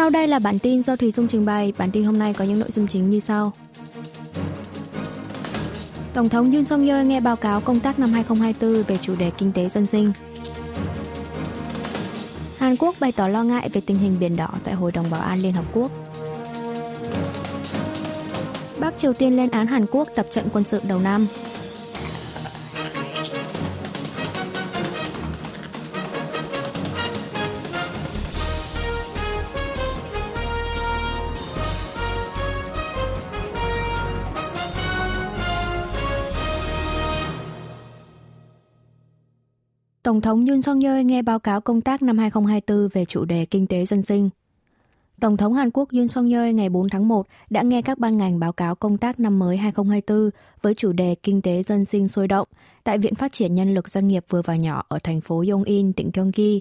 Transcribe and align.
Sau 0.00 0.10
đây 0.10 0.26
là 0.26 0.38
bản 0.38 0.58
tin 0.58 0.82
do 0.82 0.96
Thùy 0.96 1.10
Dung 1.10 1.28
trình 1.28 1.44
bày. 1.44 1.72
Bản 1.78 1.90
tin 1.90 2.04
hôm 2.04 2.18
nay 2.18 2.34
có 2.34 2.44
những 2.44 2.58
nội 2.58 2.70
dung 2.70 2.86
chính 2.88 3.10
như 3.10 3.20
sau. 3.20 3.52
Tổng 6.14 6.28
thống 6.28 6.52
Yoon 6.52 6.64
song 6.64 6.86
yeol 6.86 7.04
nghe 7.04 7.20
báo 7.20 7.36
cáo 7.36 7.60
công 7.60 7.80
tác 7.80 7.98
năm 7.98 8.12
2024 8.12 8.82
về 8.82 8.98
chủ 9.02 9.14
đề 9.14 9.30
kinh 9.38 9.52
tế 9.52 9.68
dân 9.68 9.86
sinh. 9.86 10.12
Hàn 12.58 12.76
Quốc 12.76 12.94
bày 13.00 13.12
tỏ 13.12 13.28
lo 13.28 13.42
ngại 13.42 13.68
về 13.72 13.80
tình 13.86 13.98
hình 13.98 14.16
Biển 14.20 14.36
Đỏ 14.36 14.48
tại 14.64 14.74
Hội 14.74 14.92
đồng 14.92 15.10
Bảo 15.10 15.20
an 15.20 15.42
Liên 15.42 15.52
Hợp 15.52 15.64
Quốc. 15.72 15.90
Bắc 18.78 18.98
Triều 18.98 19.12
Tiên 19.12 19.36
lên 19.36 19.50
án 19.50 19.66
Hàn 19.66 19.86
Quốc 19.86 20.08
tập 20.14 20.26
trận 20.30 20.48
quân 20.52 20.64
sự 20.64 20.80
đầu 20.88 21.00
năm. 21.00 21.26
Tổng 40.10 40.20
thống 40.20 40.46
Yoon 40.46 40.62
song 40.62 40.80
yeol 40.80 41.02
nghe 41.02 41.22
báo 41.22 41.38
cáo 41.38 41.60
công 41.60 41.80
tác 41.80 42.02
năm 42.02 42.18
2024 42.18 42.88
về 42.88 43.04
chủ 43.04 43.24
đề 43.24 43.44
kinh 43.44 43.66
tế 43.66 43.86
dân 43.86 44.02
sinh. 44.02 44.30
Tổng 45.20 45.36
thống 45.36 45.54
Hàn 45.54 45.70
Quốc 45.70 45.88
Yoon 45.92 46.08
song 46.08 46.30
yeol 46.30 46.52
ngày 46.52 46.68
4 46.68 46.88
tháng 46.88 47.08
1 47.08 47.26
đã 47.50 47.62
nghe 47.62 47.82
các 47.82 47.98
ban 47.98 48.18
ngành 48.18 48.38
báo 48.38 48.52
cáo 48.52 48.74
công 48.74 48.98
tác 48.98 49.20
năm 49.20 49.38
mới 49.38 49.56
2024 49.56 50.30
với 50.62 50.74
chủ 50.74 50.92
đề 50.92 51.14
kinh 51.22 51.42
tế 51.42 51.62
dân 51.62 51.84
sinh 51.84 52.08
sôi 52.08 52.28
động 52.28 52.48
tại 52.84 52.98
Viện 52.98 53.14
Phát 53.14 53.32
triển 53.32 53.54
Nhân 53.54 53.74
lực 53.74 53.88
Doanh 53.88 54.08
nghiệp 54.08 54.24
vừa 54.28 54.42
và 54.42 54.56
nhỏ 54.56 54.82
ở 54.88 54.98
thành 55.02 55.20
phố 55.20 55.44
Yongin, 55.50 55.92
tỉnh 55.92 56.10
Gyeonggi. 56.14 56.60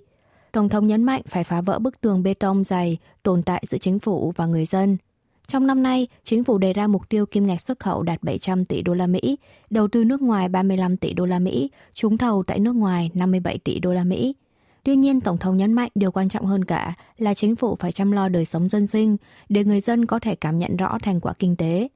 Tổng 0.52 0.69
thống 0.69 0.88
nhấn 0.88 1.03
mạnh 1.03 1.22
phải 1.28 1.44
phá 1.44 1.61
vỡ 1.61 1.80
bức 1.80 2.02
tường 2.02 2.23
bê 2.23 2.34
tông 2.34 2.63
dày 2.63 2.97
tồn 3.23 3.44
tại 3.44 3.63
giữa 3.67 3.78
chính 3.78 4.00
phủ 4.00 4.34
và 4.36 4.45
người 4.45 4.66
dân– 4.66 4.97
trong 5.50 5.67
năm 5.67 5.83
nay, 5.83 6.08
chính 6.23 6.44
phủ 6.44 6.58
đề 6.58 6.73
ra 6.73 6.88
mục 6.88 7.09
tiêu 7.09 7.25
kim 7.25 7.47
ngạch 7.47 7.61
xuất 7.61 7.80
khẩu 7.80 8.03
đạt 8.03 8.23
700 8.23 8.66
tỷ 8.66 8.81
đô 8.81 8.94
la 8.94 9.08
Mỹ, 9.08 9.38
đầu 9.69 9.88
tư 9.88 10.03
nước 10.03 10.22
ngoài 10.22 10.50
35 10.50 10.97
tỷ 10.97 11.14
đô 11.14 11.25
la 11.25 11.39
Mỹ, 11.39 11.69
trúng 11.94 12.17
thầu 12.17 12.44
tại 12.44 12.59
nước 12.59 12.75
ngoài 12.75 13.11
57 13.14 13.58
tỷ 13.58 13.80
đô 13.80 13.94
la 13.94 14.03
Mỹ. 14.03 14.36
Tuy 14.83 14.95
nhiên, 14.95 15.22
Tổng 15.22 15.38
thống 15.38 15.58
nhấn 15.58 15.73
mạnh 15.73 15.89
điều 15.95 16.11
quan 16.11 16.30
trọng 16.30 16.45
hơn 16.45 16.66
cả 16.66 16.94
là 17.17 17.33
chính 17.33 17.56
phủ 17.56 17.75
phải 17.75 17.91
chăm 17.91 18.11
lo 18.11 18.28
đời 18.28 18.45
sống 18.45 18.69
dân 18.69 18.88
sinh 18.88 19.17
để 19.50 19.64
người 19.64 19.81
dân 19.81 20.06
có 20.06 20.19
thể 20.19 20.36
cảm 20.36 20.58
nhận 20.58 20.78
rõ 20.78 20.97
thành 21.03 21.19
quả 21.19 21.33
kinh 21.39 21.56
tế. 21.56 21.88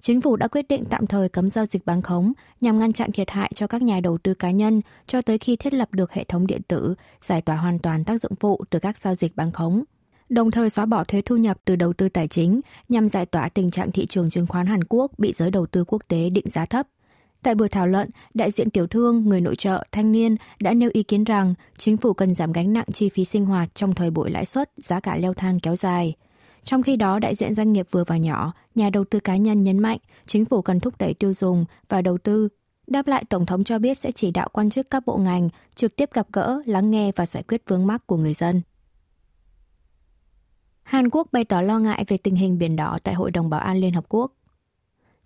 Chính 0.00 0.20
phủ 0.20 0.36
đã 0.36 0.48
quyết 0.48 0.68
định 0.68 0.84
tạm 0.90 1.06
thời 1.06 1.28
cấm 1.28 1.50
giao 1.50 1.66
dịch 1.66 1.86
bán 1.86 2.02
khống 2.02 2.32
nhằm 2.60 2.78
ngăn 2.78 2.92
chặn 2.92 3.12
thiệt 3.12 3.30
hại 3.30 3.52
cho 3.54 3.66
các 3.66 3.82
nhà 3.82 4.00
đầu 4.00 4.18
tư 4.18 4.34
cá 4.34 4.50
nhân 4.50 4.80
cho 5.06 5.22
tới 5.22 5.38
khi 5.38 5.56
thiết 5.56 5.74
lập 5.74 5.88
được 5.92 6.12
hệ 6.12 6.24
thống 6.24 6.46
điện 6.46 6.62
tử, 6.68 6.94
giải 7.20 7.42
tỏa 7.42 7.56
hoàn 7.56 7.78
toàn 7.78 8.04
tác 8.04 8.20
dụng 8.20 8.32
phụ 8.40 8.64
từ 8.70 8.78
các 8.78 8.98
giao 8.98 9.14
dịch 9.14 9.36
bán 9.36 9.52
khống 9.52 9.84
đồng 10.30 10.50
thời 10.50 10.70
xóa 10.70 10.86
bỏ 10.86 11.04
thuế 11.04 11.22
thu 11.22 11.36
nhập 11.36 11.58
từ 11.64 11.76
đầu 11.76 11.92
tư 11.92 12.08
tài 12.08 12.28
chính 12.28 12.60
nhằm 12.88 13.08
giải 13.08 13.26
tỏa 13.26 13.48
tình 13.48 13.70
trạng 13.70 13.92
thị 13.92 14.06
trường 14.06 14.30
chứng 14.30 14.46
khoán 14.46 14.66
Hàn 14.66 14.84
Quốc 14.84 15.10
bị 15.18 15.32
giới 15.32 15.50
đầu 15.50 15.66
tư 15.66 15.84
quốc 15.84 16.02
tế 16.08 16.30
định 16.30 16.48
giá 16.48 16.66
thấp. 16.66 16.86
Tại 17.42 17.54
buổi 17.54 17.68
thảo 17.68 17.86
luận, 17.86 18.10
đại 18.34 18.50
diện 18.50 18.70
tiểu 18.70 18.86
thương, 18.86 19.28
người 19.28 19.40
nội 19.40 19.56
trợ, 19.56 19.84
thanh 19.92 20.12
niên 20.12 20.36
đã 20.60 20.74
nêu 20.74 20.90
ý 20.92 21.02
kiến 21.02 21.24
rằng 21.24 21.54
chính 21.76 21.96
phủ 21.96 22.12
cần 22.12 22.34
giảm 22.34 22.52
gánh 22.52 22.72
nặng 22.72 22.84
chi 22.92 23.08
phí 23.08 23.24
sinh 23.24 23.46
hoạt 23.46 23.74
trong 23.74 23.94
thời 23.94 24.10
buổi 24.10 24.30
lãi 24.30 24.46
suất, 24.46 24.70
giá 24.76 25.00
cả 25.00 25.16
leo 25.16 25.34
thang 25.34 25.58
kéo 25.58 25.76
dài. 25.76 26.14
Trong 26.64 26.82
khi 26.82 26.96
đó, 26.96 27.18
đại 27.18 27.34
diện 27.34 27.54
doanh 27.54 27.72
nghiệp 27.72 27.86
vừa 27.90 28.04
và 28.04 28.16
nhỏ, 28.16 28.52
nhà 28.74 28.90
đầu 28.90 29.04
tư 29.04 29.20
cá 29.20 29.36
nhân 29.36 29.64
nhấn 29.64 29.78
mạnh 29.78 29.98
chính 30.26 30.44
phủ 30.44 30.62
cần 30.62 30.80
thúc 30.80 30.94
đẩy 30.98 31.14
tiêu 31.14 31.34
dùng 31.34 31.64
và 31.88 32.02
đầu 32.02 32.18
tư. 32.18 32.48
Đáp 32.86 33.06
lại, 33.06 33.24
Tổng 33.28 33.46
thống 33.46 33.64
cho 33.64 33.78
biết 33.78 33.98
sẽ 33.98 34.12
chỉ 34.12 34.30
đạo 34.30 34.48
quan 34.52 34.70
chức 34.70 34.90
các 34.90 35.06
bộ 35.06 35.16
ngành 35.16 35.48
trực 35.74 35.96
tiếp 35.96 36.10
gặp 36.12 36.26
gỡ, 36.32 36.62
lắng 36.66 36.90
nghe 36.90 37.12
và 37.16 37.26
giải 37.26 37.42
quyết 37.42 37.62
vướng 37.68 37.86
mắc 37.86 38.06
của 38.06 38.16
người 38.16 38.34
dân. 38.34 38.62
Hàn 40.90 41.10
Quốc 41.10 41.28
bày 41.32 41.44
tỏ 41.44 41.60
lo 41.60 41.78
ngại 41.78 42.04
về 42.08 42.16
tình 42.16 42.34
hình 42.34 42.58
Biển 42.58 42.76
Đỏ 42.76 42.98
tại 43.04 43.14
Hội 43.14 43.30
đồng 43.30 43.50
Bảo 43.50 43.60
an 43.60 43.76
Liên 43.76 43.92
Hợp 43.92 44.04
Quốc. 44.08 44.32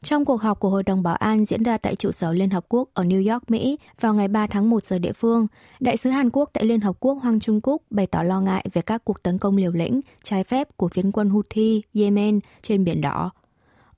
Trong 0.03 0.25
cuộc 0.25 0.43
họp 0.43 0.61
của 0.61 0.69
Hội 0.69 0.83
đồng 0.83 1.03
Bảo 1.03 1.15
an 1.15 1.45
diễn 1.45 1.63
ra 1.63 1.79
tại 1.79 1.97
trụ 1.97 2.13
sở 2.13 2.33
Liên 2.33 2.51
Hợp 2.51 2.65
Quốc 2.69 2.89
ở 2.95 3.05
New 3.05 3.33
York, 3.33 3.51
Mỹ 3.51 3.79
vào 4.01 4.15
ngày 4.15 4.29
3 4.29 4.47
tháng 4.47 4.71
1 4.71 4.85
giờ 4.85 4.99
địa 4.99 5.13
phương, 5.13 5.47
Đại 5.81 5.97
sứ 5.97 6.11
Hàn 6.11 6.31
Quốc 6.31 6.51
tại 6.53 6.65
Liên 6.65 6.81
Hợp 6.81 6.97
Quốc 7.01 7.15
Hoàng 7.15 7.41
Trung 7.41 7.61
Quốc 7.63 7.83
bày 7.91 8.07
tỏ 8.07 8.23
lo 8.23 8.41
ngại 8.41 8.67
về 8.73 8.83
các 8.83 9.05
cuộc 9.05 9.23
tấn 9.23 9.39
công 9.39 9.57
liều 9.57 9.73
lĩnh, 9.73 10.01
trái 10.25 10.45
phép 10.45 10.69
của 10.77 10.89
phiến 10.89 11.13
quân 11.13 11.31
Houthi, 11.31 11.83
Yemen 11.95 12.41
trên 12.63 12.85
Biển 12.85 13.01
Đỏ. 13.01 13.31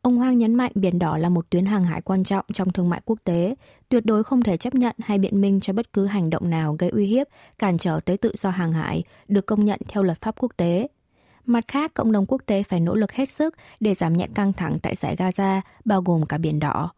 Ông 0.03 0.17
Hoàng 0.17 0.39
nhấn 0.39 0.55
mạnh 0.55 0.73
Biển 0.75 0.99
Đỏ 0.99 1.17
là 1.17 1.29
một 1.29 1.51
tuyến 1.51 1.67
hàng 1.67 1.85
hải 1.85 2.03
quan 2.03 2.25
trọng 2.25 2.45
trong 2.53 2.73
thương 2.73 2.89
mại 2.89 3.01
quốc 3.05 3.19
tế, 3.25 3.55
tuyệt 3.89 4.05
đối 4.07 4.25
không 4.25 4.43
thể 4.43 4.57
chấp 4.57 4.75
nhận 4.75 4.97
hay 4.99 5.19
biện 5.19 5.41
minh 5.41 5.61
cho 5.61 5.73
bất 5.73 5.93
cứ 5.93 6.07
hành 6.07 6.31
động 6.31 6.51
nào 6.51 6.77
gây 6.79 6.91
uy 6.91 7.07
hiếp, 7.07 7.27
cản 7.59 7.79
trở 7.79 8.01
tới 8.05 8.17
tự 8.17 8.33
do 8.37 8.51
hàng 8.51 8.73
hải, 8.73 9.03
được 9.29 9.47
công 9.47 9.65
nhận 9.65 9.81
theo 9.89 10.03
luật 10.03 10.21
pháp 10.21 10.35
quốc 10.39 10.53
tế. 10.57 10.89
Mặt 11.47 11.65
khác, 11.69 11.95
cộng 11.95 12.13
đồng 12.13 12.27
quốc 12.29 12.43
tế 12.47 12.63
phải 12.63 12.81
nỗ 12.81 12.95
lực 12.95 13.13
hết 13.13 13.29
sức 13.29 13.55
để 13.81 13.95
giảm 13.95 14.17
nhẹ 14.17 14.27
căng 14.35 14.53
thẳng 14.53 14.79
tại 14.83 14.95
giải 14.95 15.17
Gaza, 15.17 15.61
bao 15.85 16.03
gồm 16.03 16.27
cả 16.27 16.39
Biển 16.39 16.59
Đỏ. 16.61 16.91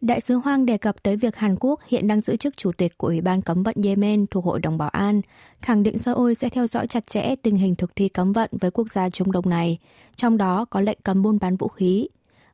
Đại 0.00 0.20
sứ 0.20 0.34
Hoang 0.34 0.66
đề 0.66 0.78
cập 0.78 1.02
tới 1.02 1.16
việc 1.16 1.36
Hàn 1.36 1.56
Quốc 1.60 1.80
hiện 1.88 2.06
đang 2.06 2.20
giữ 2.20 2.36
chức 2.36 2.56
chủ 2.56 2.72
tịch 2.72 2.98
của 2.98 3.06
Ủy 3.06 3.20
ban 3.20 3.42
cấm 3.42 3.62
vận 3.62 3.76
Yemen 3.84 4.26
thuộc 4.30 4.44
Hội 4.44 4.60
đồng 4.60 4.78
Bảo 4.78 4.88
an, 4.88 5.20
khẳng 5.62 5.82
định 5.82 5.98
Seoul 5.98 6.34
sẽ 6.34 6.48
theo 6.48 6.66
dõi 6.66 6.86
chặt 6.86 7.06
chẽ 7.06 7.34
tình 7.42 7.56
hình 7.56 7.74
thực 7.74 7.96
thi 7.96 8.08
cấm 8.08 8.32
vận 8.32 8.50
với 8.60 8.70
quốc 8.70 8.90
gia 8.90 9.10
Trung 9.10 9.32
Đông 9.32 9.48
này, 9.48 9.78
trong 10.16 10.36
đó 10.36 10.64
có 10.70 10.80
lệnh 10.80 10.98
cấm 11.04 11.22
buôn 11.22 11.38
bán 11.38 11.56
vũ 11.56 11.68
khí. 11.68 12.08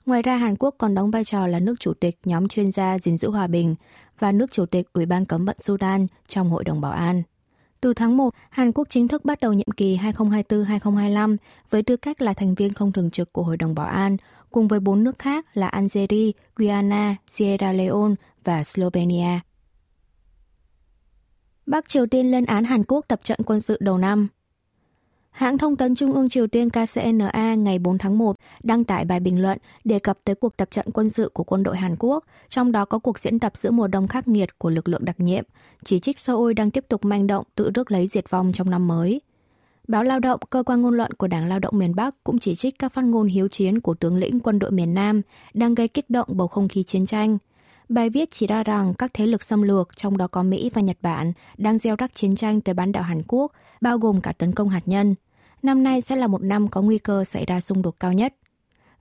Ngoài 0.07 0.23
ra, 0.23 0.37
Hàn 0.37 0.57
Quốc 0.59 0.75
còn 0.79 0.95
đóng 0.95 1.11
vai 1.11 1.25
trò 1.25 1.47
là 1.47 1.61
nước 1.61 1.81
chủ 1.81 1.93
tịch 1.95 2.19
nhóm 2.25 2.49
chuyên 2.49 2.73
gia 2.73 2.99
gìn 2.99 3.19
giữ 3.19 3.31
hòa 3.31 3.47
bình 3.47 3.75
và 4.19 4.33
nước 4.33 4.53
chủ 4.53 4.67
tịch 4.67 4.93
Ủy 4.93 5.07
ban 5.07 5.25
cấm 5.25 5.45
vận 5.45 5.57
Sudan 5.59 6.07
trong 6.29 6.51
Hội 6.51 6.65
đồng 6.65 6.81
Bảo 6.81 6.93
an. 6.93 7.23
Từ 7.81 7.95
tháng 7.95 8.17
1, 8.17 8.35
Hàn 8.51 8.73
Quốc 8.73 8.89
chính 8.91 9.09
thức 9.09 9.25
bắt 9.25 9.41
đầu 9.41 9.53
nhiệm 9.53 9.71
kỳ 9.77 9.97
2024-2025 9.97 11.37
với 11.71 11.83
tư 11.83 11.97
cách 11.97 12.23
là 12.23 12.33
thành 12.33 12.55
viên 12.55 12.75
không 12.75 12.93
thường 12.93 13.11
trực 13.11 13.33
của 13.33 13.43
Hội 13.43 13.57
đồng 13.57 13.75
Bảo 13.75 13.87
an, 13.87 14.17
cùng 14.51 14.69
với 14.69 14.81
bốn 14.81 15.05
nước 15.05 15.19
khác 15.19 15.47
là 15.55 15.69
Algeria, 15.69 16.31
Guyana, 16.57 17.17
Sierra 17.31 17.73
Leone 17.73 18.15
và 18.45 18.65
Slovenia. 18.65 19.41
Bắc 21.67 21.89
Triều 21.89 22.07
Tiên 22.07 22.31
lên 22.31 22.47
án 22.47 22.65
Hàn 22.65 22.85
Quốc 22.85 23.05
tập 23.09 23.21
trận 23.25 23.39
quân 23.47 23.61
sự 23.61 23.77
đầu 23.81 23.99
năm– 23.99 24.29
Hãng 25.41 25.59
thông 25.59 25.77
tấn 25.77 25.95
Trung 25.95 26.13
ương 26.13 26.29
Triều 26.29 26.47
Tiên 26.47 26.69
KCNA 26.71 27.55
ngày 27.55 27.79
4 27.79 27.99
tháng 27.99 28.19
1 28.19 28.37
đăng 28.63 28.85
tải 28.85 29.05
bài 29.05 29.21
bình 29.21 29.43
luận 29.43 29.59
đề 29.85 29.99
cập 29.99 30.19
tới 30.25 30.35
cuộc 30.35 30.57
tập 30.57 30.69
trận 30.71 30.87
quân 30.93 31.11
sự 31.11 31.31
của 31.33 31.45
quân 31.45 31.63
đội 31.63 31.77
Hàn 31.77 31.97
Quốc, 31.99 32.25
trong 32.49 32.73
đó 32.73 32.85
có 32.85 32.99
cuộc 32.99 33.19
diễn 33.19 33.39
tập 33.39 33.53
giữa 33.57 33.71
mùa 33.71 33.87
đông 33.87 34.09
khắc 34.09 34.29
nghiệt 34.29 34.59
của 34.59 34.71
lực 34.71 34.89
lượng 34.89 35.05
đặc 35.05 35.21
nhiệm, 35.21 35.45
chỉ 35.85 35.99
trích 35.99 36.19
Seoul 36.19 36.53
đang 36.53 36.71
tiếp 36.71 36.85
tục 36.89 37.05
manh 37.05 37.27
động 37.27 37.45
tự 37.55 37.71
rước 37.75 37.91
lấy 37.91 38.09
diệt 38.09 38.31
vong 38.31 38.53
trong 38.53 38.71
năm 38.71 38.89
mới. 38.89 39.21
Báo 39.89 40.03
Lao 40.03 40.21
động, 40.21 40.41
cơ 40.51 40.63
quan 40.63 40.83
ngôn 40.83 40.97
luận 40.97 41.13
của 41.13 41.27
Đảng 41.27 41.47
Lao 41.47 41.59
động 41.59 41.79
miền 41.79 41.95
Bắc 41.95 42.25
cũng 42.25 42.39
chỉ 42.39 42.55
trích 42.55 42.79
các 42.79 42.93
phát 42.93 43.05
ngôn 43.05 43.27
hiếu 43.27 43.49
chiến 43.49 43.81
của 43.81 43.95
tướng 43.95 44.17
lĩnh 44.17 44.41
quân 44.41 44.59
đội 44.59 44.71
miền 44.71 44.95
Nam 44.95 45.23
đang 45.55 45.75
gây 45.75 45.89
kích 45.89 46.11
động 46.11 46.29
bầu 46.31 46.49
không 46.49 46.69
khí 46.69 46.83
chiến 46.83 47.07
tranh. 47.07 47.39
Bài 47.89 48.11
viết 48.11 48.31
chỉ 48.31 48.47
ra 48.47 48.63
rằng 48.63 48.95
các 48.95 49.11
thế 49.15 49.27
lực 49.27 49.43
xâm 49.43 49.63
lược, 49.63 49.97
trong 49.97 50.17
đó 50.17 50.27
có 50.27 50.43
Mỹ 50.43 50.71
và 50.75 50.81
Nhật 50.81 50.97
Bản, 51.03 51.33
đang 51.57 51.79
gieo 51.79 51.97
rắc 51.99 52.15
chiến 52.15 52.37
tranh 52.37 52.61
tới 52.61 52.75
bán 52.75 52.93
đảo 52.93 53.03
Hàn 53.03 53.23
Quốc, 53.29 53.53
bao 53.81 53.99
gồm 53.99 54.21
cả 54.21 54.33
tấn 54.33 54.53
công 54.53 54.69
hạt 54.69 54.83
nhân– 54.87 55.15
năm 55.63 55.83
nay 55.83 56.01
sẽ 56.01 56.17
là 56.17 56.27
một 56.27 56.43
năm 56.43 56.69
có 56.69 56.83
nguy 56.83 56.99
cơ 56.99 57.25
xảy 57.25 57.47
ra 57.47 57.61
xung 57.61 57.83
đột 57.83 58.01
cao 58.01 58.13
nhất. 58.13 58.35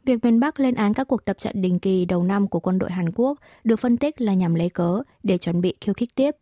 Việc 0.06 0.26
miền 0.26 0.40
Bắc 0.40 0.60
lên 0.60 0.76
án 0.76 0.94
các 0.94 1.08
cuộc 1.08 1.26
tập 1.26 1.38
trận 1.40 1.62
đình 1.62 1.80
kỳ 1.80 2.06
đầu 2.06 2.24
năm 2.24 2.48
của 2.48 2.60
quân 2.60 2.80
đội 2.80 2.92
Hàn 2.92 3.12
Quốc 3.16 3.40
được 3.64 3.80
phân 3.80 3.98
tích 3.98 4.22
là 4.22 4.34
nhằm 4.34 4.56
lấy 4.56 4.70
cớ 4.70 5.02
để 5.24 5.38
chuẩn 5.38 5.62
bị 5.62 5.74
khiêu 5.82 5.94
khích 5.94 6.16
tiếp. 6.16 6.36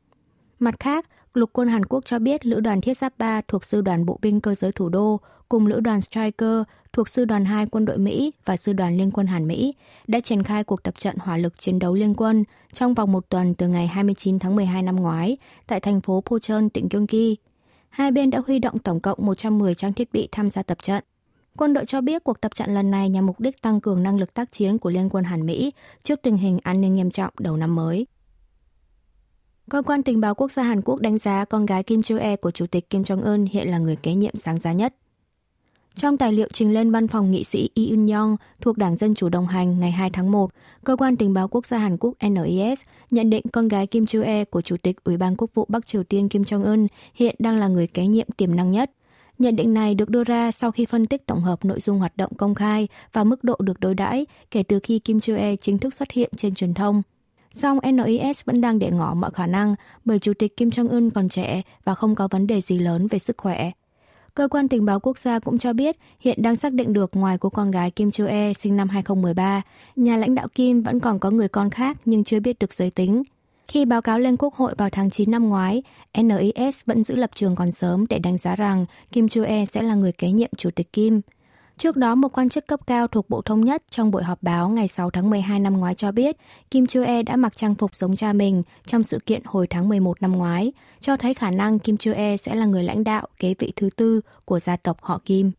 Mặt 0.60 0.80
khác, 0.80 1.06
lục 1.34 1.50
quân 1.54 1.68
Hàn 1.68 1.86
Quốc 1.86 2.06
cho 2.06 2.20
biết 2.20 2.46
lữ 2.46 2.60
đoàn 2.60 2.82
Thiết 2.82 2.98
Giáp 2.98 3.18
3 3.18 3.42
thuộc 3.48 3.64
sư 3.64 3.82
đoàn 3.82 4.06
bộ 4.06 4.20
binh 4.22 4.42
cơ 4.42 4.56
giới 4.56 4.72
thủ 4.72 4.90
đô 4.90 5.20
cùng 5.50 5.68
lữ 5.68 5.80
đoàn 5.80 6.02
Striker 6.02 6.64
thuộc 6.94 7.10
sư 7.10 7.26
đoàn 7.26 7.46
2 7.46 7.66
quân 7.66 7.86
đội 7.86 7.98
Mỹ 7.98 8.34
và 8.46 8.58
sư 8.58 8.74
đoàn 8.74 8.98
liên 8.98 9.12
quân 9.12 9.28
Hàn 9.28 9.48
Mỹ 9.48 9.76
đã 10.08 10.20
triển 10.20 10.44
khai 10.44 10.64
cuộc 10.64 10.84
tập 10.84 10.94
trận 10.98 11.16
hỏa 11.20 11.38
lực 11.38 11.58
chiến 11.58 11.80
đấu 11.80 11.94
liên 11.94 12.14
quân 12.14 12.44
trong 12.74 12.94
vòng 12.94 13.12
một 13.12 13.30
tuần 13.30 13.54
từ 13.54 13.68
ngày 13.68 13.88
29 13.88 14.40
tháng 14.40 14.56
12 14.56 14.84
năm 14.84 14.96
ngoái 14.96 15.38
tại 15.68 15.80
thành 15.80 16.02
phố 16.02 16.22
Pocheon, 16.22 16.70
tỉnh 16.74 16.88
Gyeonggi 16.90 17.36
hai 17.90 18.12
bên 18.12 18.30
đã 18.30 18.42
huy 18.48 18.60
động 18.60 18.80
tổng 18.80 19.00
cộng 19.00 19.26
110 19.26 19.76
trang 19.76 19.94
thiết 19.94 20.12
bị 20.12 20.28
tham 20.32 20.50
gia 20.50 20.64
tập 20.64 20.78
trận. 20.84 21.04
Quân 21.58 21.74
đội 21.74 21.86
cho 21.86 22.02
biết 22.02 22.24
cuộc 22.24 22.42
tập 22.42 22.56
trận 22.56 22.74
lần 22.74 22.92
này 22.92 23.10
nhằm 23.10 23.26
mục 23.26 23.40
đích 23.40 23.62
tăng 23.62 23.82
cường 23.82 24.04
năng 24.04 24.20
lực 24.20 24.34
tác 24.34 24.52
chiến 24.52 24.78
của 24.78 24.90
Liên 24.90 25.10
quân 25.10 25.24
Hàn 25.24 25.46
Mỹ 25.46 25.72
trước 26.04 26.20
tình 26.24 26.38
hình 26.38 26.60
an 26.64 26.82
ninh 26.82 26.96
nghiêm 26.96 27.12
trọng 27.12 27.34
đầu 27.40 27.58
năm 27.58 27.76
mới. 27.76 28.08
Cơ 29.70 29.82
quan 29.82 30.04
tình 30.04 30.22
báo 30.22 30.36
quốc 30.36 30.52
gia 30.52 30.64
Hàn 30.64 30.82
Quốc 30.82 31.00
đánh 31.00 31.18
giá 31.18 31.46
con 31.46 31.66
gái 31.66 31.84
Kim 31.84 32.00
Jong-e 32.00 32.36
của 32.36 32.52
Chủ 32.52 32.68
tịch 32.68 32.90
Kim 32.90 33.02
Jong-un 33.02 33.48
hiện 33.52 33.72
là 33.72 33.78
người 33.78 33.96
kế 33.96 34.14
nhiệm 34.14 34.36
sáng 34.36 34.58
giá 34.58 34.74
nhất. 34.74 34.96
Trong 35.98 36.18
tài 36.18 36.34
liệu 36.34 36.48
trình 36.54 36.74
lên 36.74 36.92
văn 36.92 37.08
phòng 37.08 37.32
nghị 37.32 37.44
sĩ 37.44 37.70
Lee 37.76 37.86
Eun-yong 37.86 38.36
thuộc 38.62 38.78
Đảng 38.78 38.98
Dân 38.98 39.14
Chủ 39.14 39.30
đồng 39.30 39.48
hành 39.48 39.80
ngày 39.80 39.92
2 39.92 40.10
tháng 40.10 40.32
1, 40.32 40.50
Cơ 40.84 40.96
quan 40.96 41.16
tình 41.16 41.34
báo 41.34 41.48
quốc 41.48 41.66
gia 41.66 41.78
Hàn 41.78 41.98
Quốc 42.00 42.14
NIS 42.22 42.82
nhận 43.12 43.30
định 43.30 43.44
con 43.54 43.68
gái 43.68 43.88
Kim 43.88 44.04
Joo-e 44.04 44.46
của 44.46 44.62
Chủ 44.62 44.78
tịch 44.78 45.04
Ủy 45.04 45.18
ban 45.18 45.36
Quốc 45.36 45.50
vụ 45.54 45.66
Bắc 45.70 45.88
Triều 45.88 46.04
Tiên 46.04 46.30
Kim 46.30 46.42
Jong-un 46.42 46.88
hiện 47.14 47.36
đang 47.40 47.58
là 47.58 47.68
người 47.68 47.88
kế 47.88 48.08
nhiệm 48.08 48.28
tiềm 48.38 48.56
năng 48.56 48.72
nhất. 48.72 48.92
Nhận 49.40 49.56
định 49.56 49.74
này 49.74 49.96
được 49.96 50.10
đưa 50.10 50.24
ra 50.24 50.52
sau 50.52 50.72
khi 50.72 50.86
phân 50.86 51.06
tích 51.06 51.26
tổng 51.26 51.42
hợp 51.42 51.66
nội 51.66 51.80
dung 51.80 52.00
hoạt 52.00 52.18
động 52.18 52.32
công 52.38 52.56
khai 52.56 52.88
và 53.14 53.24
mức 53.24 53.44
độ 53.44 53.56
được 53.60 53.80
đối 53.80 53.96
đãi 53.96 54.26
kể 54.52 54.64
từ 54.64 54.80
khi 54.84 55.00
Kim 55.00 55.18
Joo-e 55.18 55.56
chính 55.56 55.78
thức 55.78 55.94
xuất 55.94 56.12
hiện 56.12 56.32
trên 56.38 56.56
truyền 56.56 56.74
thông. 56.74 57.02
Song 57.52 57.80
NIS 57.94 58.46
vẫn 58.46 58.62
đang 58.62 58.80
để 58.80 58.92
ngỏ 58.92 59.14
mọi 59.14 59.32
khả 59.32 59.48
năng 59.48 59.76
bởi 60.06 60.20
Chủ 60.20 60.34
tịch 60.40 60.58
Kim 60.58 60.70
Jong-un 60.70 61.10
còn 61.10 61.30
trẻ 61.30 61.62
và 61.84 61.96
không 61.96 62.16
có 62.16 62.28
vấn 62.32 62.48
đề 62.48 62.62
gì 62.62 62.80
lớn 62.80 63.08
về 63.08 63.20
sức 63.20 63.38
khỏe. 63.38 63.72
Cơ 64.38 64.48
quan 64.48 64.68
tình 64.68 64.86
báo 64.86 65.00
quốc 65.00 65.18
gia 65.18 65.40
cũng 65.40 65.58
cho 65.58 65.74
biết 65.74 65.98
hiện 66.20 66.42
đang 66.42 66.56
xác 66.56 66.74
định 66.74 66.94
được 66.94 67.10
ngoài 67.14 67.38
cô 67.38 67.50
con 67.50 67.72
gái 67.72 67.92
Kim 67.92 68.12
Cho 68.12 68.26
E 68.26 68.54
sinh 68.54 68.78
năm 68.78 68.90
2013, 68.90 69.62
nhà 69.96 70.18
lãnh 70.18 70.36
đạo 70.36 70.48
Kim 70.48 70.82
vẫn 70.82 71.00
còn 71.00 71.20
có 71.20 71.30
người 71.30 71.48
con 71.48 71.70
khác 71.70 71.98
nhưng 72.06 72.24
chưa 72.24 72.40
biết 72.40 72.60
được 72.60 72.74
giới 72.74 72.92
tính. 72.92 73.24
Khi 73.68 73.86
báo 73.86 74.02
cáo 74.02 74.20
lên 74.20 74.38
Quốc 74.38 74.56
hội 74.56 74.74
vào 74.78 74.90
tháng 74.90 75.10
9 75.10 75.32
năm 75.32 75.50
ngoái, 75.50 75.84
NIS 76.18 76.82
vẫn 76.86 77.04
giữ 77.04 77.16
lập 77.16 77.30
trường 77.36 77.56
còn 77.56 77.72
sớm 77.72 78.06
để 78.10 78.20
đánh 78.20 78.38
giá 78.38 78.56
rằng 78.56 78.86
Kim 79.12 79.30
Cho 79.30 79.44
E 79.44 79.66
sẽ 79.66 79.82
là 79.82 79.96
người 79.96 80.12
kế 80.12 80.32
nhiệm 80.32 80.50
Chủ 80.58 80.70
tịch 80.72 80.94
Kim. 80.94 81.22
Trước 81.78 81.98
đó, 81.98 82.16
một 82.16 82.38
quan 82.38 82.50
chức 82.50 82.68
cấp 82.68 82.80
cao 82.88 83.08
thuộc 83.08 83.30
Bộ 83.30 83.42
Thống 83.42 83.62
nhất 83.62 83.84
trong 83.90 84.12
buổi 84.12 84.24
họp 84.24 84.44
báo 84.44 84.70
ngày 84.70 84.88
6 84.88 85.10
tháng 85.10 85.30
12 85.30 85.60
năm 85.60 85.78
ngoái 85.78 85.96
cho 85.96 86.12
biết 86.12 86.38
Kim 86.72 86.88
Chu-e 86.88 87.24
đã 87.24 87.36
mặc 87.36 87.58
trang 87.58 87.76
phục 87.76 87.96
giống 87.96 88.16
cha 88.16 88.34
mình 88.34 88.64
trong 88.86 89.04
sự 89.04 89.20
kiện 89.26 89.42
hồi 89.46 89.68
tháng 89.70 89.90
11 89.90 90.22
năm 90.22 90.32
ngoái, 90.32 90.72
cho 91.00 91.18
thấy 91.18 91.34
khả 91.34 91.52
năng 91.52 91.80
Kim 91.80 91.98
Chu-e 91.98 92.38
sẽ 92.38 92.56
là 92.56 92.66
người 92.66 92.84
lãnh 92.84 93.04
đạo 93.04 93.28
kế 93.40 93.56
vị 93.60 93.74
thứ 93.76 93.90
tư 93.96 94.22
của 94.46 94.60
gia 94.60 94.78
tộc 94.78 94.98
họ 95.02 95.22
Kim. 95.26 95.52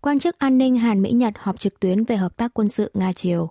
Quan 0.00 0.18
chức 0.18 0.38
an 0.38 0.58
ninh 0.58 0.76
Hàn 0.76 1.02
Mỹ-Nhật 1.02 1.34
họp 1.36 1.60
trực 1.60 1.80
tuyến 1.80 2.04
về 2.04 2.16
hợp 2.16 2.36
tác 2.36 2.54
quân 2.54 2.68
sự 2.68 2.90
Nga-Triều. 2.94 3.48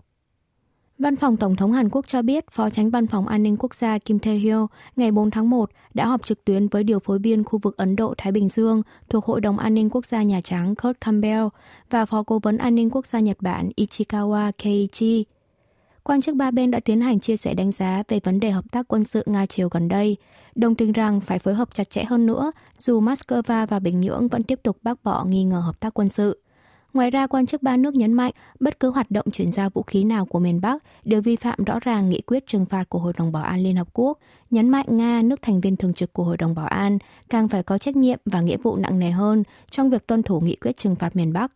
Văn 1.04 1.16
phòng 1.16 1.38
Tổng 1.38 1.56
thống 1.56 1.72
Hàn 1.72 1.90
Quốc 1.90 2.08
cho 2.08 2.22
biết 2.22 2.52
Phó 2.52 2.70
tránh 2.70 2.90
Văn 2.90 3.08
phòng 3.08 3.28
An 3.28 3.44
ninh 3.44 3.58
Quốc 3.58 3.76
gia 3.76 3.98
Kim 3.98 4.18
Tae-hyo 4.18 4.68
ngày 4.96 5.12
4 5.12 5.32
tháng 5.32 5.50
1 5.50 5.70
đã 5.94 6.06
họp 6.06 6.26
trực 6.26 6.46
tuyến 6.46 6.68
với 6.68 6.84
điều 6.84 7.00
phối 7.00 7.20
viên 7.20 7.44
khu 7.44 7.60
vực 7.60 7.78
Ấn 7.78 7.96
Độ-Thái 7.96 8.32
Bình 8.32 8.50
Dương 8.50 8.82
thuộc 9.10 9.26
Hội 9.26 9.42
đồng 9.42 9.58
An 9.58 9.74
ninh 9.74 9.90
Quốc 9.90 10.06
gia 10.06 10.24
Nhà 10.24 10.42
Trắng 10.42 10.76
Kurt 10.76 10.98
Campbell 11.02 11.48
và 11.90 12.06
Phó 12.06 12.24
Cố 12.24 12.40
vấn 12.40 12.58
An 12.58 12.76
ninh 12.76 12.90
Quốc 12.90 13.06
gia 13.06 13.20
Nhật 13.20 13.38
Bản 13.40 13.70
Ichikawa 13.76 14.52
Keiichi. 14.58 15.26
Quan 16.04 16.22
chức 16.22 16.36
ba 16.36 16.52
bên 16.52 16.72
đã 16.72 16.80
tiến 16.80 17.02
hành 17.02 17.20
chia 17.20 17.38
sẻ 17.38 17.54
đánh 17.54 17.72
giá 17.72 18.04
về 18.08 18.20
vấn 18.24 18.40
đề 18.40 18.52
hợp 18.52 18.66
tác 18.72 18.88
quân 18.88 19.04
sự 19.04 19.24
Nga-Triều 19.26 19.70
gần 19.72 19.88
đây, 19.88 20.18
đồng 20.56 20.76
tình 20.76 20.92
rằng 20.92 21.22
phải 21.22 21.40
phối 21.40 21.54
hợp 21.54 21.74
chặt 21.74 21.90
chẽ 21.90 22.04
hơn 22.04 22.26
nữa 22.26 22.52
dù 22.78 23.02
Moscow 23.02 23.66
và 23.66 23.80
Bình 23.80 24.02
Nhưỡng 24.02 24.28
vẫn 24.28 24.44
tiếp 24.44 24.60
tục 24.64 24.78
bác 24.84 25.04
bỏ 25.04 25.26
nghi 25.26 25.44
ngờ 25.44 25.60
hợp 25.60 25.80
tác 25.80 25.94
quân 25.94 26.10
sự. 26.10 26.40
Ngoài 26.94 27.12
ra, 27.12 27.28
quan 27.28 27.46
chức 27.46 27.64
ba 27.64 27.78
nước 27.78 27.96
nhấn 27.96 28.14
mạnh 28.14 28.32
bất 28.60 28.80
cứ 28.80 28.90
hoạt 28.90 29.12
động 29.12 29.26
chuyển 29.32 29.52
giao 29.52 29.70
vũ 29.70 29.82
khí 29.82 30.04
nào 30.04 30.26
của 30.26 30.40
miền 30.40 30.62
Bắc 30.62 30.84
đều 31.04 31.22
vi 31.22 31.36
phạm 31.36 31.64
rõ 31.64 31.80
ràng 31.80 32.10
nghị 32.10 32.22
quyết 32.22 32.48
trừng 32.48 32.66
phạt 32.66 32.90
của 32.90 33.00
Hội 33.00 33.14
đồng 33.18 33.32
Bảo 33.32 33.44
an 33.44 33.64
Liên 33.64 33.76
Hợp 33.76 33.88
Quốc, 33.94 34.20
nhấn 34.50 34.70
mạnh 34.70 34.86
Nga, 34.90 35.22
nước 35.22 35.42
thành 35.42 35.62
viên 35.62 35.78
thường 35.78 35.94
trực 35.94 36.14
của 36.14 36.24
Hội 36.24 36.38
đồng 36.38 36.56
Bảo 36.56 36.68
an, 36.68 36.98
càng 37.30 37.48
phải 37.48 37.64
có 37.64 37.78
trách 37.78 37.96
nhiệm 37.96 38.20
và 38.26 38.42
nghĩa 38.42 38.58
vụ 38.58 38.76
nặng 38.76 39.00
nề 39.00 39.12
hơn 39.12 39.44
trong 39.72 39.90
việc 39.90 40.08
tuân 40.08 40.24
thủ 40.24 40.40
nghị 40.40 40.56
quyết 40.56 40.78
trừng 40.78 40.96
phạt 40.96 41.16
miền 41.16 41.34
Bắc. 41.34 41.52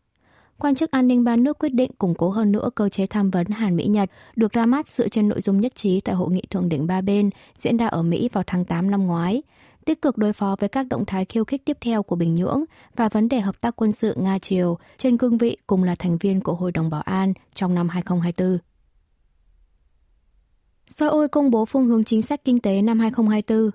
Quan 0.57 0.75
chức 0.75 0.91
an 0.91 1.07
ninh 1.07 1.23
ba 1.23 1.35
nước 1.35 1.59
quyết 1.59 1.73
định 1.73 1.91
củng 1.97 2.15
cố 2.15 2.29
hơn 2.29 2.51
nữa 2.51 2.69
cơ 2.75 2.89
chế 2.89 3.07
tham 3.07 3.31
vấn 3.31 3.47
Hàn 3.47 3.75
Mỹ-Nhật 3.75 4.09
được 4.35 4.51
ra 4.51 4.65
mắt 4.65 4.89
dựa 4.89 5.07
trên 5.07 5.29
nội 5.29 5.41
dung 5.41 5.61
nhất 5.61 5.75
trí 5.75 6.01
tại 6.01 6.15
hội 6.15 6.31
nghị 6.31 6.41
thượng 6.49 6.69
đỉnh 6.69 6.87
ba 6.87 7.01
bên 7.01 7.29
diễn 7.57 7.77
ra 7.77 7.87
ở 7.87 8.03
Mỹ 8.03 8.29
vào 8.33 8.43
tháng 8.47 8.65
8 8.65 8.91
năm 8.91 9.07
ngoái 9.07 9.41
tích 9.87 10.01
cực 10.01 10.17
đối 10.17 10.33
phó 10.33 10.55
với 10.59 10.69
các 10.69 10.87
động 10.87 11.05
thái 11.05 11.25
khiêu 11.25 11.45
khích 11.45 11.65
tiếp 11.65 11.77
theo 11.81 12.03
của 12.03 12.15
Bình 12.15 12.35
Nhưỡng 12.35 12.63
và 12.95 13.09
vấn 13.09 13.29
đề 13.29 13.39
hợp 13.39 13.61
tác 13.61 13.75
quân 13.75 13.91
sự 13.91 14.15
Nga-Triều 14.17 14.75
trên 14.97 15.17
cương 15.17 15.37
vị 15.37 15.57
cùng 15.67 15.83
là 15.83 15.95
thành 15.95 16.17
viên 16.17 16.41
của 16.41 16.53
Hội 16.53 16.71
đồng 16.71 16.89
Bảo 16.89 17.01
an 17.01 17.33
trong 17.53 17.75
năm 17.75 17.89
2024. 17.89 18.57
Seoul 20.87 21.27
công 21.27 21.51
bố 21.51 21.65
phương 21.65 21.85
hướng 21.85 22.03
chính 22.03 22.21
sách 22.21 22.41
kinh 22.45 22.59
tế 22.59 22.81
năm 22.81 22.99
2024. 22.99 23.71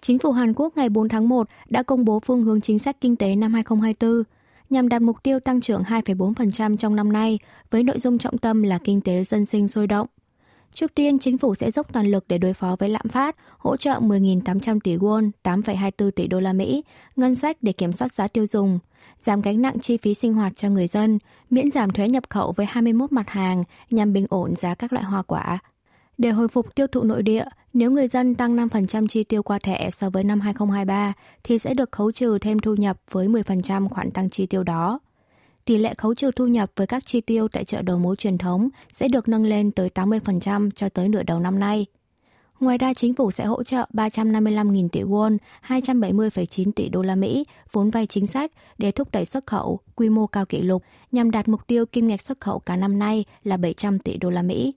Chính 0.00 0.18
phủ 0.18 0.32
Hàn 0.32 0.52
Quốc 0.54 0.76
ngày 0.76 0.88
4 0.88 1.08
tháng 1.08 1.28
1 1.28 1.48
đã 1.68 1.82
công 1.82 2.04
bố 2.04 2.20
phương 2.20 2.42
hướng 2.42 2.60
chính 2.60 2.78
sách 2.78 2.96
kinh 3.00 3.16
tế 3.16 3.36
năm 3.36 3.54
2024 3.54 4.22
nhằm 4.70 4.88
đạt 4.88 5.02
mục 5.02 5.22
tiêu 5.22 5.40
tăng 5.40 5.60
trưởng 5.60 5.82
2,4% 5.82 6.76
trong 6.76 6.96
năm 6.96 7.12
nay 7.12 7.38
với 7.70 7.82
nội 7.82 7.98
dung 7.98 8.18
trọng 8.18 8.38
tâm 8.38 8.62
là 8.62 8.78
kinh 8.84 9.00
tế 9.00 9.24
dân 9.24 9.46
sinh 9.46 9.68
sôi 9.68 9.86
động. 9.86 10.06
Trước 10.74 10.94
tiên, 10.94 11.18
chính 11.18 11.38
phủ 11.38 11.54
sẽ 11.54 11.70
dốc 11.70 11.92
toàn 11.92 12.06
lực 12.06 12.24
để 12.28 12.38
đối 12.38 12.54
phó 12.54 12.76
với 12.78 12.88
lạm 12.88 13.08
phát, 13.08 13.36
hỗ 13.58 13.76
trợ 13.76 13.90
10.800 13.90 14.80
tỷ 14.80 14.96
won, 14.96 15.30
8,24 15.42 16.10
tỷ 16.10 16.26
đô 16.26 16.40
la 16.40 16.52
Mỹ, 16.52 16.84
ngân 17.16 17.34
sách 17.34 17.56
để 17.60 17.72
kiểm 17.72 17.92
soát 17.92 18.12
giá 18.12 18.28
tiêu 18.28 18.46
dùng, 18.46 18.78
giảm 19.20 19.42
gánh 19.42 19.62
nặng 19.62 19.78
chi 19.78 19.96
phí 19.96 20.14
sinh 20.14 20.34
hoạt 20.34 20.52
cho 20.56 20.68
người 20.68 20.86
dân, 20.86 21.18
miễn 21.50 21.70
giảm 21.70 21.90
thuế 21.90 22.08
nhập 22.08 22.24
khẩu 22.30 22.52
với 22.52 22.66
21 22.66 23.12
mặt 23.12 23.30
hàng 23.30 23.64
nhằm 23.90 24.12
bình 24.12 24.26
ổn 24.28 24.56
giá 24.56 24.74
các 24.74 24.92
loại 24.92 25.04
hoa 25.04 25.22
quả. 25.22 25.58
Để 26.18 26.30
hồi 26.30 26.48
phục 26.48 26.74
tiêu 26.74 26.86
thụ 26.86 27.02
nội 27.02 27.22
địa, 27.22 27.44
nếu 27.72 27.90
người 27.90 28.08
dân 28.08 28.34
tăng 28.34 28.56
5% 28.56 29.06
chi 29.06 29.24
tiêu 29.24 29.42
qua 29.42 29.58
thẻ 29.58 29.90
so 29.90 30.10
với 30.10 30.24
năm 30.24 30.40
2023 30.40 31.12
thì 31.42 31.58
sẽ 31.58 31.74
được 31.74 31.92
khấu 31.92 32.12
trừ 32.12 32.38
thêm 32.38 32.58
thu 32.58 32.74
nhập 32.74 32.96
với 33.10 33.28
10% 33.28 33.88
khoản 33.88 34.10
tăng 34.10 34.28
chi 34.28 34.46
tiêu 34.46 34.62
đó 34.62 35.00
tỷ 35.64 35.78
lệ 35.78 35.94
khấu 35.98 36.14
trừ 36.14 36.30
thu 36.36 36.46
nhập 36.46 36.70
với 36.76 36.86
các 36.86 37.06
chi 37.06 37.20
tiêu 37.20 37.48
tại 37.48 37.64
chợ 37.64 37.82
đầu 37.82 37.98
mối 37.98 38.16
truyền 38.16 38.38
thống 38.38 38.68
sẽ 38.92 39.08
được 39.08 39.28
nâng 39.28 39.44
lên 39.44 39.70
tới 39.70 39.90
80% 39.94 40.70
cho 40.70 40.88
tới 40.88 41.08
nửa 41.08 41.22
đầu 41.22 41.40
năm 41.40 41.58
nay. 41.58 41.86
Ngoài 42.60 42.78
ra, 42.78 42.94
chính 42.94 43.14
phủ 43.14 43.30
sẽ 43.30 43.44
hỗ 43.44 43.62
trợ 43.62 43.86
355.000 43.92 44.88
tỷ 44.88 45.02
won, 45.02 45.36
270,9 45.68 46.72
tỷ 46.72 46.88
đô 46.88 47.02
la 47.02 47.14
Mỹ 47.14 47.44
vốn 47.72 47.90
vay 47.90 48.06
chính 48.06 48.26
sách 48.26 48.52
để 48.78 48.92
thúc 48.92 49.08
đẩy 49.12 49.24
xuất 49.24 49.46
khẩu 49.46 49.80
quy 49.94 50.08
mô 50.08 50.26
cao 50.26 50.46
kỷ 50.46 50.62
lục 50.62 50.82
nhằm 51.12 51.30
đạt 51.30 51.48
mục 51.48 51.66
tiêu 51.66 51.86
kim 51.86 52.06
ngạch 52.06 52.22
xuất 52.22 52.40
khẩu 52.40 52.58
cả 52.58 52.76
năm 52.76 52.98
nay 52.98 53.24
là 53.44 53.56
700 53.56 53.98
tỷ 53.98 54.16
đô 54.16 54.30
la 54.30 54.42
Mỹ. 54.42 54.74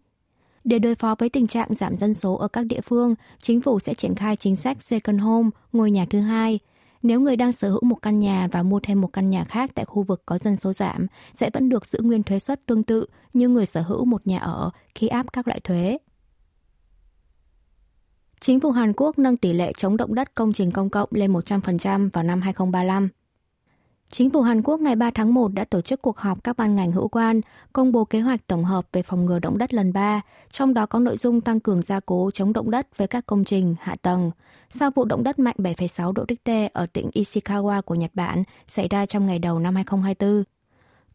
Để 0.63 0.79
đối 0.79 0.95
phó 0.95 1.15
với 1.19 1.29
tình 1.29 1.47
trạng 1.47 1.73
giảm 1.73 1.97
dân 1.97 2.13
số 2.13 2.33
ở 2.35 2.47
các 2.47 2.65
địa 2.65 2.81
phương, 2.81 3.15
chính 3.41 3.61
phủ 3.61 3.79
sẽ 3.79 3.93
triển 3.93 4.15
khai 4.15 4.35
chính 4.35 4.55
sách 4.55 4.83
Second 4.83 5.21
Home, 5.21 5.49
ngôi 5.73 5.91
nhà 5.91 6.05
thứ 6.09 6.19
hai, 6.19 6.59
nếu 7.03 7.19
người 7.21 7.35
đang 7.35 7.51
sở 7.51 7.69
hữu 7.69 7.81
một 7.83 8.01
căn 8.01 8.19
nhà 8.19 8.47
và 8.51 8.63
mua 8.63 8.79
thêm 8.79 9.01
một 9.01 9.13
căn 9.13 9.29
nhà 9.29 9.43
khác 9.43 9.71
tại 9.75 9.85
khu 9.85 10.03
vực 10.03 10.23
có 10.25 10.37
dân 10.37 10.55
số 10.55 10.73
giảm, 10.73 11.07
sẽ 11.35 11.49
vẫn 11.53 11.69
được 11.69 11.85
giữ 11.85 11.99
nguyên 12.01 12.23
thuế 12.23 12.39
suất 12.39 12.65
tương 12.65 12.83
tự 12.83 13.05
như 13.33 13.49
người 13.49 13.65
sở 13.65 13.81
hữu 13.81 14.05
một 14.05 14.27
nhà 14.27 14.39
ở 14.39 14.69
khi 14.95 15.07
áp 15.07 15.33
các 15.33 15.47
loại 15.47 15.59
thuế. 15.59 15.97
Chính 18.39 18.59
phủ 18.59 18.71
Hàn 18.71 18.93
Quốc 18.93 19.19
nâng 19.19 19.37
tỷ 19.37 19.53
lệ 19.53 19.73
chống 19.77 19.97
động 19.97 20.15
đất 20.15 20.35
công 20.35 20.53
trình 20.53 20.71
công 20.71 20.89
cộng 20.89 21.09
lên 21.11 21.33
100% 21.33 22.09
vào 22.13 22.23
năm 22.23 22.41
2035. 22.41 23.09
Chính 24.11 24.29
phủ 24.29 24.41
Hàn 24.41 24.61
Quốc 24.61 24.79
ngày 24.79 24.95
3 24.95 25.11
tháng 25.11 25.33
1 25.33 25.53
đã 25.53 25.63
tổ 25.63 25.81
chức 25.81 26.01
cuộc 26.01 26.17
họp 26.17 26.43
các 26.43 26.57
ban 26.57 26.75
ngành 26.75 26.91
hữu 26.91 27.07
quan, 27.07 27.41
công 27.73 27.91
bố 27.91 28.05
kế 28.05 28.19
hoạch 28.19 28.47
tổng 28.47 28.65
hợp 28.65 28.87
về 28.91 29.03
phòng 29.03 29.25
ngừa 29.25 29.39
động 29.39 29.57
đất 29.57 29.73
lần 29.73 29.93
3, 29.93 30.21
trong 30.51 30.73
đó 30.73 30.85
có 30.85 30.99
nội 30.99 31.17
dung 31.17 31.41
tăng 31.41 31.59
cường 31.59 31.81
gia 31.81 31.99
cố 31.99 32.31
chống 32.33 32.53
động 32.53 32.71
đất 32.71 32.97
với 32.97 33.07
các 33.07 33.25
công 33.25 33.43
trình, 33.43 33.75
hạ 33.79 33.95
tầng. 34.01 34.31
Sau 34.69 34.91
vụ 34.95 35.05
động 35.05 35.23
đất 35.23 35.39
mạnh 35.39 35.55
7,6 35.57 36.11
độ 36.11 36.25
Richter 36.29 36.71
ở 36.73 36.85
tỉnh 36.85 37.09
Ishikawa 37.13 37.81
của 37.81 37.95
Nhật 37.95 38.11
Bản 38.13 38.43
xảy 38.67 38.87
ra 38.87 39.05
trong 39.05 39.25
ngày 39.25 39.39
đầu 39.39 39.59
năm 39.59 39.75
2024. 39.75 40.43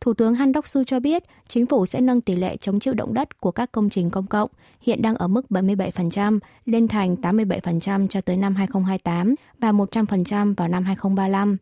Thủ 0.00 0.14
tướng 0.14 0.34
Han 0.34 0.52
Đốc-su 0.52 0.84
cho 0.84 1.00
biết 1.00 1.22
chính 1.48 1.66
phủ 1.66 1.86
sẽ 1.86 2.00
nâng 2.00 2.20
tỷ 2.20 2.36
lệ 2.36 2.56
chống 2.56 2.80
chịu 2.80 2.94
động 2.94 3.14
đất 3.14 3.40
của 3.40 3.50
các 3.50 3.72
công 3.72 3.90
trình 3.90 4.10
công 4.10 4.26
cộng, 4.26 4.50
hiện 4.80 5.02
đang 5.02 5.14
ở 5.14 5.28
mức 5.28 5.46
77%, 5.50 6.38
lên 6.66 6.88
thành 6.88 7.16
87% 7.22 8.06
cho 8.08 8.20
tới 8.20 8.36
năm 8.36 8.54
2028 8.54 9.34
và 9.58 9.72
100% 9.72 10.54
vào 10.54 10.68
năm 10.68 10.84
2035 10.84 11.56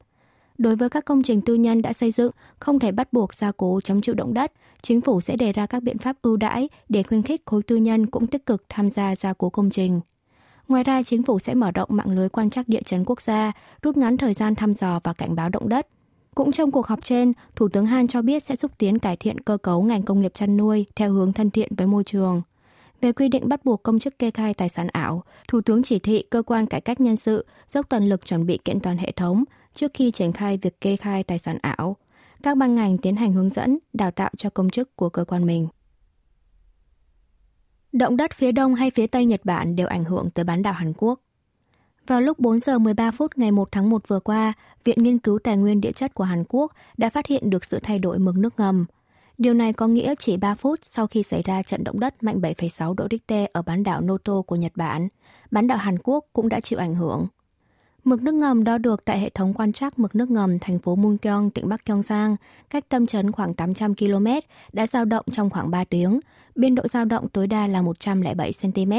đối 0.60 0.76
với 0.76 0.90
các 0.90 1.04
công 1.04 1.22
trình 1.22 1.40
tư 1.40 1.54
nhân 1.54 1.82
đã 1.82 1.92
xây 1.92 2.12
dựng 2.12 2.32
không 2.58 2.78
thể 2.78 2.92
bắt 2.92 3.12
buộc 3.12 3.34
gia 3.34 3.52
cố 3.52 3.80
chống 3.84 4.00
chịu 4.00 4.14
động 4.14 4.34
đất, 4.34 4.52
chính 4.82 5.00
phủ 5.00 5.20
sẽ 5.20 5.36
đề 5.36 5.52
ra 5.52 5.66
các 5.66 5.82
biện 5.82 5.98
pháp 5.98 6.16
ưu 6.22 6.36
đãi 6.36 6.68
để 6.88 7.02
khuyến 7.02 7.22
khích 7.22 7.42
khối 7.46 7.62
tư 7.62 7.76
nhân 7.76 8.06
cũng 8.06 8.26
tích 8.26 8.46
cực 8.46 8.64
tham 8.68 8.90
gia 8.90 9.16
gia 9.16 9.32
cố 9.32 9.50
công 9.50 9.70
trình. 9.70 10.00
Ngoài 10.68 10.84
ra, 10.84 11.02
chính 11.02 11.22
phủ 11.22 11.38
sẽ 11.38 11.54
mở 11.54 11.70
rộng 11.70 11.88
mạng 11.92 12.10
lưới 12.10 12.28
quan 12.28 12.50
trắc 12.50 12.68
địa 12.68 12.82
chấn 12.82 13.04
quốc 13.04 13.22
gia, 13.22 13.52
rút 13.82 13.96
ngắn 13.96 14.16
thời 14.16 14.34
gian 14.34 14.54
thăm 14.54 14.74
dò 14.74 15.00
và 15.04 15.12
cảnh 15.12 15.34
báo 15.34 15.48
động 15.48 15.68
đất. 15.68 15.86
Cũng 16.34 16.52
trong 16.52 16.70
cuộc 16.70 16.86
họp 16.86 17.04
trên, 17.04 17.32
Thủ 17.56 17.68
tướng 17.68 17.86
Han 17.86 18.06
cho 18.06 18.22
biết 18.22 18.42
sẽ 18.42 18.56
xúc 18.56 18.70
tiến 18.78 18.98
cải 18.98 19.16
thiện 19.16 19.40
cơ 19.40 19.56
cấu 19.56 19.82
ngành 19.82 20.02
công 20.02 20.20
nghiệp 20.20 20.34
chăn 20.34 20.56
nuôi 20.56 20.86
theo 20.96 21.12
hướng 21.12 21.32
thân 21.32 21.50
thiện 21.50 21.72
với 21.76 21.86
môi 21.86 22.04
trường. 22.04 22.42
Về 23.00 23.12
quy 23.12 23.28
định 23.28 23.48
bắt 23.48 23.64
buộc 23.64 23.82
công 23.82 23.98
chức 23.98 24.18
kê 24.18 24.30
khai 24.30 24.54
tài 24.54 24.68
sản 24.68 24.88
ảo, 24.88 25.24
Thủ 25.48 25.60
tướng 25.60 25.82
chỉ 25.82 25.98
thị 25.98 26.24
cơ 26.30 26.42
quan 26.42 26.66
cải 26.66 26.80
cách 26.80 27.00
nhân 27.00 27.16
sự 27.16 27.46
dốc 27.68 27.86
toàn 27.88 28.08
lực 28.08 28.26
chuẩn 28.26 28.46
bị 28.46 28.58
kiện 28.64 28.80
toàn 28.80 28.96
hệ 28.96 29.12
thống, 29.12 29.44
trước 29.74 29.90
khi 29.94 30.10
triển 30.10 30.32
khai 30.32 30.58
việc 30.62 30.80
kê 30.80 30.96
khai 30.96 31.22
tài 31.22 31.38
sản 31.38 31.58
ảo. 31.62 31.96
Các 32.42 32.56
ban 32.56 32.74
ngành 32.74 32.96
tiến 32.96 33.16
hành 33.16 33.32
hướng 33.32 33.50
dẫn, 33.50 33.78
đào 33.92 34.10
tạo 34.10 34.30
cho 34.36 34.50
công 34.50 34.70
chức 34.70 34.96
của 34.96 35.08
cơ 35.08 35.24
quan 35.24 35.46
mình. 35.46 35.68
Động 37.92 38.16
đất 38.16 38.32
phía 38.34 38.52
đông 38.52 38.74
hay 38.74 38.90
phía 38.90 39.06
tây 39.06 39.24
Nhật 39.24 39.40
Bản 39.44 39.76
đều 39.76 39.86
ảnh 39.86 40.04
hưởng 40.04 40.30
tới 40.30 40.44
bán 40.44 40.62
đảo 40.62 40.72
Hàn 40.72 40.92
Quốc. 40.96 41.20
Vào 42.06 42.20
lúc 42.20 42.38
4 42.38 42.58
giờ 42.58 42.78
13 42.78 43.10
phút 43.10 43.38
ngày 43.38 43.50
1 43.50 43.68
tháng 43.72 43.90
1 43.90 44.08
vừa 44.08 44.20
qua, 44.20 44.52
Viện 44.84 45.02
Nghiên 45.02 45.18
cứu 45.18 45.38
Tài 45.38 45.56
nguyên 45.56 45.80
Địa 45.80 45.92
chất 45.92 46.14
của 46.14 46.24
Hàn 46.24 46.44
Quốc 46.48 46.72
đã 46.96 47.10
phát 47.10 47.26
hiện 47.26 47.50
được 47.50 47.64
sự 47.64 47.78
thay 47.82 47.98
đổi 47.98 48.18
mực 48.18 48.36
nước 48.36 48.54
ngầm. 48.56 48.86
Điều 49.40 49.54
này 49.54 49.72
có 49.72 49.86
nghĩa 49.86 50.14
chỉ 50.18 50.36
3 50.36 50.54
phút 50.54 50.78
sau 50.82 51.06
khi 51.06 51.22
xảy 51.22 51.42
ra 51.42 51.62
trận 51.62 51.84
động 51.84 52.00
đất 52.00 52.22
mạnh 52.22 52.40
7,6 52.40 52.94
độ 52.94 53.06
Richter 53.10 53.46
ở 53.52 53.62
bán 53.62 53.82
đảo 53.82 54.00
Noto 54.00 54.42
của 54.42 54.56
Nhật 54.56 54.72
Bản, 54.74 55.08
bán 55.50 55.66
đảo 55.66 55.78
Hàn 55.78 55.98
Quốc 56.02 56.24
cũng 56.32 56.48
đã 56.48 56.60
chịu 56.60 56.78
ảnh 56.78 56.94
hưởng. 56.94 57.26
Mực 58.04 58.22
nước 58.22 58.34
ngầm 58.34 58.64
đo 58.64 58.78
được 58.78 59.04
tại 59.04 59.20
hệ 59.20 59.30
thống 59.30 59.54
quan 59.54 59.72
trắc 59.72 59.98
mực 59.98 60.14
nước 60.14 60.30
ngầm 60.30 60.58
thành 60.58 60.78
phố 60.78 60.96
Munkyong, 60.96 61.50
tỉnh 61.50 61.68
Bắc 61.68 61.86
Gyeongsang, 61.86 62.36
cách 62.70 62.88
tâm 62.88 63.06
chấn 63.06 63.32
khoảng 63.32 63.54
800 63.54 63.94
km, 63.94 64.26
đã 64.72 64.86
dao 64.86 65.04
động 65.04 65.24
trong 65.32 65.50
khoảng 65.50 65.70
3 65.70 65.84
tiếng. 65.84 66.20
Biên 66.54 66.74
độ 66.74 66.88
dao 66.88 67.04
động 67.04 67.28
tối 67.28 67.46
đa 67.46 67.66
là 67.66 67.82
107 67.82 68.52
cm. 68.62 68.92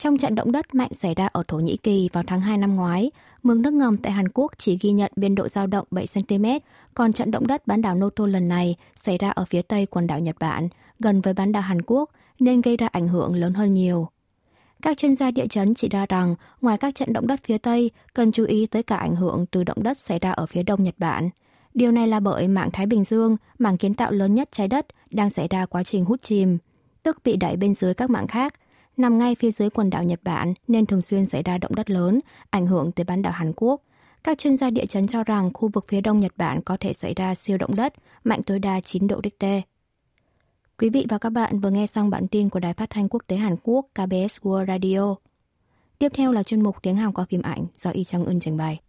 Trong 0.00 0.18
trận 0.18 0.34
động 0.34 0.52
đất 0.52 0.74
mạnh 0.74 0.94
xảy 0.94 1.14
ra 1.14 1.28
ở 1.32 1.42
Thổ 1.48 1.58
Nhĩ 1.58 1.76
Kỳ 1.76 2.08
vào 2.12 2.24
tháng 2.26 2.40
2 2.40 2.58
năm 2.58 2.74
ngoái, 2.74 3.10
mương 3.42 3.62
nước 3.62 3.72
ngầm 3.72 3.96
tại 3.96 4.12
Hàn 4.12 4.28
Quốc 4.28 4.52
chỉ 4.58 4.78
ghi 4.80 4.92
nhận 4.92 5.12
biên 5.16 5.34
độ 5.34 5.48
dao 5.48 5.66
động 5.66 5.86
7 5.90 6.06
cm, 6.14 6.44
còn 6.94 7.12
trận 7.12 7.30
động 7.30 7.46
đất 7.46 7.66
bán 7.66 7.82
đảo 7.82 7.94
Noto 7.94 8.26
lần 8.26 8.48
này 8.48 8.76
xảy 8.94 9.18
ra 9.18 9.30
ở 9.30 9.44
phía 9.44 9.62
tây 9.62 9.86
quần 9.86 10.06
đảo 10.06 10.18
Nhật 10.18 10.36
Bản, 10.38 10.68
gần 10.98 11.20
với 11.20 11.34
bán 11.34 11.52
đảo 11.52 11.62
Hàn 11.62 11.82
Quốc, 11.82 12.10
nên 12.38 12.60
gây 12.60 12.76
ra 12.76 12.86
ảnh 12.86 13.08
hưởng 13.08 13.34
lớn 13.34 13.54
hơn 13.54 13.70
nhiều. 13.70 14.08
Các 14.82 14.98
chuyên 14.98 15.16
gia 15.16 15.30
địa 15.30 15.46
chấn 15.46 15.74
chỉ 15.74 15.88
ra 15.88 16.06
rằng, 16.06 16.34
ngoài 16.60 16.78
các 16.78 16.94
trận 16.94 17.12
động 17.12 17.26
đất 17.26 17.40
phía 17.44 17.58
Tây, 17.58 17.90
cần 18.14 18.32
chú 18.32 18.44
ý 18.44 18.66
tới 18.66 18.82
cả 18.82 18.96
ảnh 18.96 19.16
hưởng 19.16 19.46
từ 19.50 19.64
động 19.64 19.82
đất 19.82 19.98
xảy 19.98 20.18
ra 20.18 20.30
ở 20.30 20.46
phía 20.46 20.62
đông 20.62 20.82
Nhật 20.82 20.94
Bản. 20.98 21.30
Điều 21.74 21.92
này 21.92 22.08
là 22.08 22.20
bởi 22.20 22.48
mạng 22.48 22.70
Thái 22.72 22.86
Bình 22.86 23.04
Dương, 23.04 23.36
mảng 23.58 23.76
kiến 23.76 23.94
tạo 23.94 24.12
lớn 24.12 24.34
nhất 24.34 24.48
trái 24.52 24.68
đất, 24.68 24.86
đang 25.10 25.30
xảy 25.30 25.48
ra 25.48 25.66
quá 25.66 25.84
trình 25.84 26.04
hút 26.04 26.22
chìm, 26.22 26.58
tức 27.02 27.18
bị 27.24 27.36
đẩy 27.36 27.56
bên 27.56 27.74
dưới 27.74 27.94
các 27.94 28.10
mạng 28.10 28.26
khác, 28.26 28.54
nằm 28.96 29.18
ngay 29.18 29.34
phía 29.34 29.50
dưới 29.50 29.70
quần 29.70 29.90
đảo 29.90 30.04
Nhật 30.04 30.20
Bản 30.22 30.54
nên 30.68 30.86
thường 30.86 31.02
xuyên 31.02 31.26
xảy 31.26 31.42
ra 31.42 31.58
động 31.58 31.74
đất 31.74 31.90
lớn, 31.90 32.20
ảnh 32.50 32.66
hưởng 32.66 32.92
tới 32.92 33.04
bán 33.04 33.22
đảo 33.22 33.32
Hàn 33.32 33.52
Quốc. 33.56 33.82
Các 34.24 34.38
chuyên 34.38 34.56
gia 34.56 34.70
địa 34.70 34.86
chấn 34.86 35.06
cho 35.06 35.24
rằng 35.24 35.50
khu 35.54 35.68
vực 35.68 35.84
phía 35.88 36.00
đông 36.00 36.20
Nhật 36.20 36.32
Bản 36.36 36.62
có 36.62 36.76
thể 36.80 36.92
xảy 36.92 37.14
ra 37.14 37.34
siêu 37.34 37.58
động 37.58 37.76
đất, 37.76 37.94
mạnh 38.24 38.42
tối 38.42 38.58
đa 38.58 38.80
9 38.80 39.06
độ 39.06 39.20
Richter. 39.24 39.62
Quý 40.78 40.90
vị 40.90 41.06
và 41.08 41.18
các 41.18 41.30
bạn 41.30 41.60
vừa 41.60 41.70
nghe 41.70 41.86
xong 41.86 42.10
bản 42.10 42.28
tin 42.28 42.48
của 42.48 42.60
Đài 42.60 42.74
Phát 42.74 42.90
thanh 42.90 43.08
Quốc 43.08 43.22
tế 43.26 43.36
Hàn 43.36 43.56
Quốc 43.62 43.86
KBS 43.94 44.40
World 44.42 44.66
Radio. 44.66 45.14
Tiếp 45.98 46.12
theo 46.14 46.32
là 46.32 46.42
chuyên 46.42 46.62
mục 46.62 46.76
tiếng 46.82 46.96
Hàn 46.96 47.12
qua 47.12 47.24
phim 47.24 47.42
ảnh 47.42 47.66
do 47.76 47.90
Y 47.90 48.04
Chang 48.04 48.24
Ưn 48.24 48.40
trình 48.40 48.56
bày. 48.56 48.80